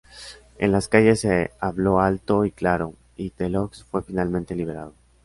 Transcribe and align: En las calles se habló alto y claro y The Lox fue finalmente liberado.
En 0.57 0.71
las 0.71 0.87
calles 0.87 1.19
se 1.19 1.51
habló 1.59 1.99
alto 1.99 2.43
y 2.43 2.49
claro 2.51 2.95
y 3.17 3.29
The 3.29 3.49
Lox 3.49 3.83
fue 3.83 4.01
finalmente 4.01 4.55
liberado. 4.55 4.95